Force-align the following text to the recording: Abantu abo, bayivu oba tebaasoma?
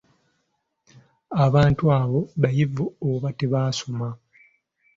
Abantu 1.45 1.83
abo, 1.99 2.19
bayivu 2.41 2.85
oba 3.09 3.29
tebaasoma? 3.39 4.09